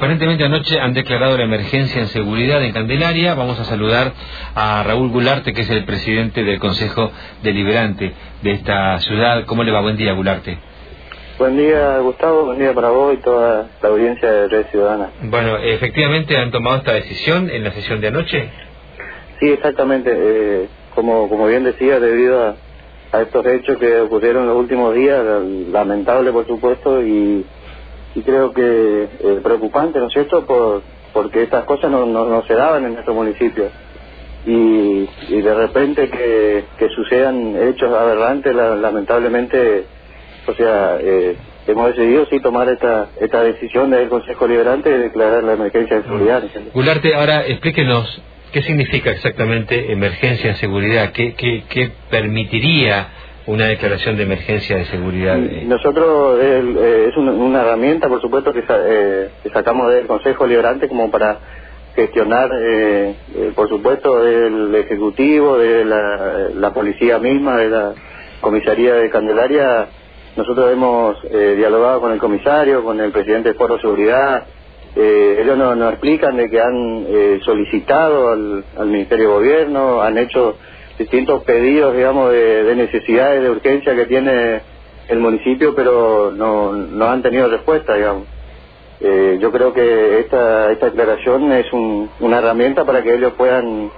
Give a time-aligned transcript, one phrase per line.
[0.00, 3.34] Aparentemente anoche han declarado la emergencia en seguridad en Candelaria.
[3.34, 4.14] Vamos a saludar
[4.54, 8.10] a Raúl Gularte, que es el presidente del Consejo Deliberante
[8.40, 9.44] de esta ciudad.
[9.44, 9.82] ¿Cómo le va?
[9.82, 10.56] Buen día, Gularte.
[11.38, 12.46] Buen día, Gustavo.
[12.46, 15.10] Buen día para vos y toda la audiencia de Red Ciudadana.
[15.24, 18.48] Bueno, ¿efectivamente han tomado esta decisión en la sesión de anoche?
[19.38, 20.10] Sí, exactamente.
[20.16, 22.54] Eh, como, como bien decía, debido a,
[23.12, 25.22] a estos hechos que ocurrieron los últimos días,
[25.70, 27.44] lamentable por supuesto, y
[28.14, 30.82] y creo que es preocupante, ¿no es cierto?, por,
[31.12, 33.68] porque estas cosas no, no, se daban en nuestro municipio.
[34.46, 39.84] Y, y de repente que, que sucedan hechos aberrantes, lamentablemente,
[40.46, 45.44] o sea, eh, hemos decidido sí tomar esta esta decisión del Consejo Liberante de declarar
[45.44, 46.42] la emergencia de seguridad.
[46.72, 53.08] Gularte, ahora explíquenos qué significa exactamente emergencia en seguridad, qué, qué, qué permitiría
[53.46, 55.36] una declaración de emergencia de seguridad.
[55.36, 61.38] Nosotros eh, es una, herramienta, por supuesto, eh, que, sacamos del Consejo Liberante como para
[61.94, 63.14] gestionar, eh,
[63.54, 67.94] por supuesto, del Ejecutivo, de la, Policía misma, de la
[68.40, 69.86] Comisaría de Candelaria.
[70.36, 74.44] Nosotros hemos dialogado con el comisario, con el presidente de Foro Seguridad.
[74.94, 80.56] ellos nos, nos, explican de que han solicitado al, al Ministerio de Gobierno, han hecho
[81.00, 84.60] distintos pedidos, digamos, de, necesidades, de urgencia que tiene
[85.08, 88.24] el municipio, pero no, no han tenido respuesta, digamos.
[89.00, 93.90] Eh, yo creo que esta, esta declaración es una herramienta para que ellos puedan,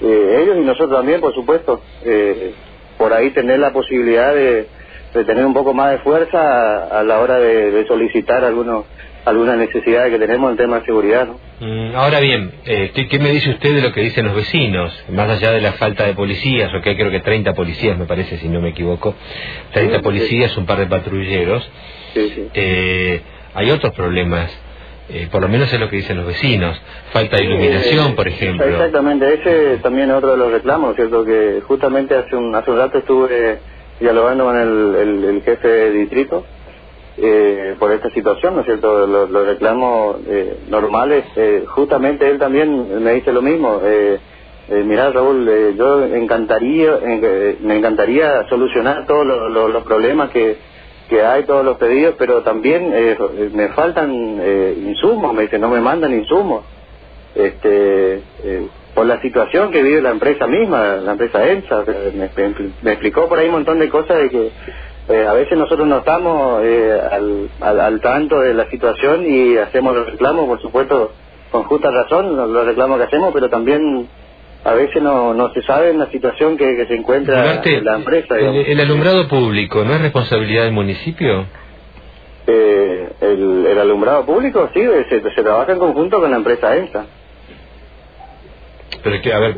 [0.00, 2.54] eh, ellos y nosotros también, por supuesto, eh,
[2.98, 4.68] por ahí tener la posibilidad de,
[5.14, 8.84] de, tener un poco más de fuerza a, la hora de solicitar algunos
[9.24, 11.26] alguna necesidad que tenemos en tema de seguridad.
[11.26, 11.40] ¿no?
[11.60, 14.92] Mm, ahora bien, eh, ¿qué, me dice usted de lo que dicen los vecinos?
[15.10, 18.38] Más allá de la falta de policías, o que creo que 30 policías me parece,
[18.38, 19.14] si no me equivoco,
[19.72, 21.68] 30 policías, un par de patrulleros.
[22.14, 23.22] Eh,
[23.54, 24.50] hay otros problemas,
[25.08, 26.80] eh, por lo menos es lo que dicen los vecinos,
[27.12, 28.66] falta de iluminación, por ejemplo.
[28.66, 31.24] Exactamente, ese también es otro de los reclamos, ¿cierto?
[31.24, 33.58] Que justamente hace un, hace un rato estuve
[34.00, 36.44] dialogando con el, el jefe de distrito
[37.16, 39.06] eh, por esta situación, ¿no es cierto?
[39.06, 43.80] Los, reclamos eh, normales, eh, justamente él también me dice lo mismo.
[43.84, 44.18] Eh,
[44.68, 46.98] eh mirá, Raúl, yo encantaría,
[47.60, 50.56] me encantaría solucionar todos los problemas que,
[51.08, 52.92] que hay, todos los pedidos, pero también
[53.52, 54.12] me faltan
[54.84, 56.64] insumos, me dice, no me mandan insumos.
[57.34, 58.22] Este,
[58.94, 61.84] por la situación que vive la empresa misma, la empresa ENSA,
[62.14, 62.30] me,
[62.82, 64.52] me explicó por ahí un montón de cosas de que
[65.08, 69.94] eh, a veces nosotros no estamos eh, al, al, tanto de la situación y hacemos
[69.94, 71.12] los reclamos, por supuesto,
[71.50, 74.08] con justa razón, los, reclamos que hacemos, pero también
[74.64, 78.38] a veces no, no se sabe en la situación que, se encuentra la empresa.
[78.38, 81.44] El, alumbrado público no es responsabilidad del municipio?
[82.46, 84.80] Eh, el, alumbrado público sí,
[85.10, 87.04] se, se trabaja en conjunto con la empresa ENSA.
[89.02, 89.54] Pero que, a ver,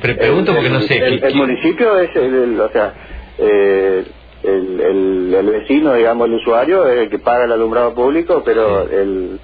[0.00, 0.98] pregunto porque no sé.
[0.98, 2.94] El, municipio es, el, o sea,
[3.38, 4.04] eh,
[4.42, 9.38] el, el, vecino, digamos, el usuario es el que paga el alumbrado público, pero el,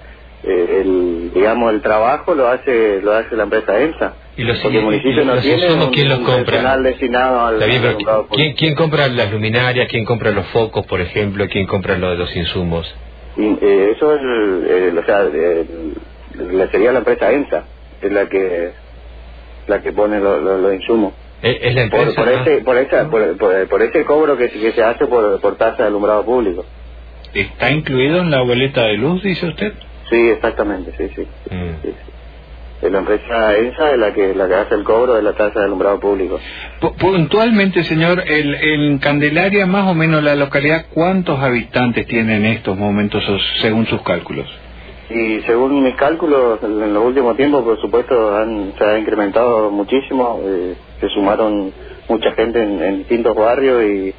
[0.44, 4.14] eh, el, digamos, el trabajo lo hace lo hace la empresa EMSA.
[4.36, 6.78] ¿Y los, Porque el municipio no tiene quién los compra?
[6.78, 7.59] destinado al,
[8.30, 9.88] ¿quién, ¿quién, compra las luminarias?
[9.91, 11.47] ¿Quién compra los focos, por ejemplo?
[11.50, 12.94] ¿Quién compra lo de los insumos?
[13.36, 15.30] Eh, eso es, o sea,
[16.70, 17.64] sería la empresa EMSA,
[18.03, 18.72] es la que
[19.66, 21.12] la que pone los insumos.
[21.42, 25.40] Es la empresa, por, ese, por, esa, por, ese cobro que, que, se hace por,
[25.40, 26.64] por tasa de alumbrado público.
[27.34, 29.72] ¿Está incluido en la boleta de luz, dice usted?
[30.08, 31.26] Sí, exactamente, sí, sí.
[31.50, 32.92] Mm.
[32.92, 35.64] la empresa ENSA es la que, la que hace el cobro de la tasa de
[35.64, 36.38] alumbrado público.
[36.98, 42.76] puntualmente, señor, el, en Candelaria, más o menos la localidad, ¿cuántos habitantes tiene en estos
[42.76, 43.24] momentos
[43.60, 44.46] según sus cálculos?
[45.14, 50.40] Y según mis cálculos, en los últimos tiempos, por supuesto, han, se ha incrementado muchísimo.
[50.42, 51.72] Eh, se sumaron
[52.08, 54.14] mucha gente en, distintos barrios y,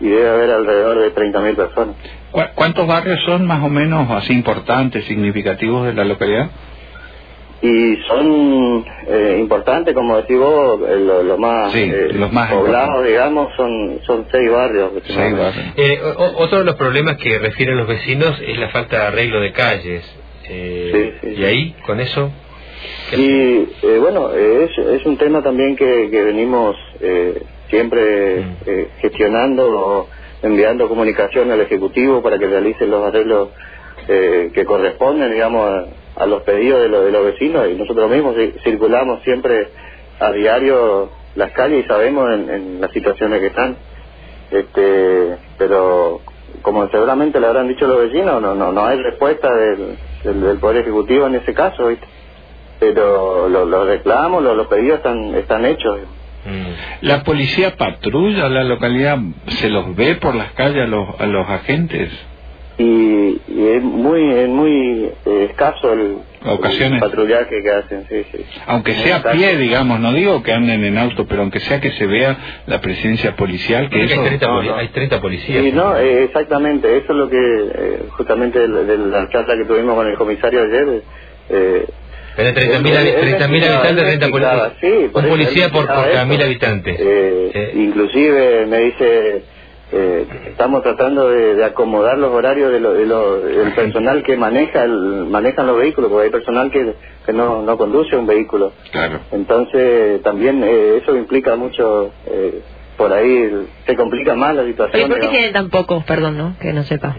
[0.00, 1.96] debe haber alrededor de 30.000 personas.
[2.54, 6.50] ¿Cuántos barrios son más o menos así importantes, significativos de la localidad?
[7.60, 13.98] Y son eh, importantes, como decís vos, eh, lo, más, los más poblados, digamos, son,
[14.06, 14.92] son seis barrios.
[15.04, 16.36] Seis barrios.
[16.36, 20.17] otro de los problemas que refieren los vecinos es la falta de arreglo de calles.
[20.48, 22.30] Eh, ¿Y ahí, con eso?
[23.12, 28.56] Y eh, bueno, es, es un tema también que, que venimos eh, siempre mm.
[28.66, 30.08] eh, gestionando o
[30.42, 33.48] enviando comunicación al Ejecutivo para que realice los arreglos
[34.08, 38.34] eh, que corresponden, digamos, a, los pedidos de, de los vecinos y nosotros mismos
[38.64, 39.68] circulamos siempre
[40.18, 43.76] a diario las calles y sabemos en, en las situaciones que están.
[44.50, 46.20] Este, pero
[46.62, 50.82] como seguramente le habrán dicho los vecinos, no, no, no hay respuesta del del, Poder
[50.82, 52.06] Ejecutivo en ese caso, ¿viste?
[52.80, 55.98] Pero los reclamos, los, pedidos están, están hechos.
[56.44, 57.06] Mm.
[57.06, 59.18] ¿La policía patrulla la localidad?
[59.48, 62.10] ¿Se los ve por las calles a los, a los agentes?
[62.78, 67.00] Y, es muy es muy eh, escaso el, ¿Ocasiones?
[67.00, 68.44] patrullaje que hacen, sí, sí.
[68.66, 71.90] Aunque sea a pie, digamos, no digo que anden en auto, pero aunque sea que
[71.92, 74.20] se vea la presencia policial, que eso...
[74.20, 75.64] Hay 30, hay 30 policías.
[75.64, 79.96] Sí, no, eh, exactamente, eso es lo que, eh, justamente de, la charla que tuvimos
[79.96, 81.02] con el comisario ayer...
[81.50, 81.86] Eh,
[82.36, 84.72] pero 30.000 mil habitantes, 30 policías.
[84.80, 86.96] Sí, un policía por, por cada mil habitantes.
[87.00, 89.42] Eh, Inclusive me dice
[89.90, 95.66] eh, estamos tratando de, acomodar los horarios de lo, del personal que maneja el, manejan
[95.66, 96.94] los vehículos, porque hay personal que,
[97.24, 98.72] que no, no conduce un vehículo.
[98.92, 99.20] Claro.
[99.32, 102.60] Entonces, también eh, eso implica mucho, eh,
[102.96, 105.06] por ahí se complica más la situación.
[105.06, 106.54] ¿Y por qué tienen tan pocos, perdón, no?
[106.60, 107.16] Que no sepa.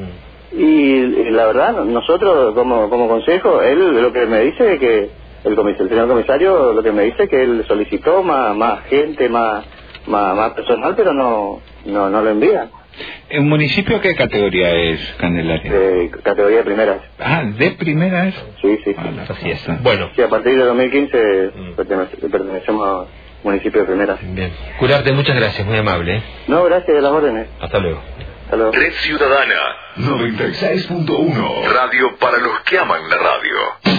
[0.52, 5.10] Y, la verdad, nosotros como, como consejo, él lo que me dice es que
[5.44, 9.30] el, el señor comisario lo que me dice es que él solicitó más, más gente,
[9.30, 9.66] más
[10.10, 12.70] más, personal, pero no, no, no lo envían.
[13.30, 15.72] ¿En municipio qué categoría es, Candelaria?
[15.74, 17.02] Eh, categoría de primeras.
[17.20, 18.34] Ah, ¿de primeras?
[18.62, 18.96] Sí, sí.
[18.98, 19.64] Ah, así es.
[19.82, 20.10] Bueno.
[20.16, 22.30] Sí, a partir de 2015 mm.
[22.32, 23.06] pertenecemos a
[23.44, 24.20] municipio de primeras.
[24.34, 24.52] Bien.
[24.80, 26.18] Curarte, muchas gracias, muy amable.
[26.18, 26.24] ¿eh?
[26.48, 27.48] No, gracias de las órdenes.
[27.62, 28.02] Hasta luego.
[28.46, 28.72] Hasta luego.
[28.72, 33.99] Red Ciudadana 96.1 Radio para los que aman la radio.